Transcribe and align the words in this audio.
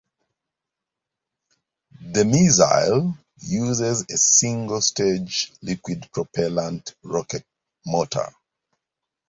The 2.11 2.25
missile 2.25 3.15
uses 3.39 4.03
a 4.09 4.17
single-stage 4.17 5.53
liquid 5.61 6.09
propellant 6.11 6.95
rocket 7.03 7.45
motor. 7.85 8.33